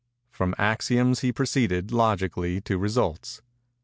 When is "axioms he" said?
0.57-1.31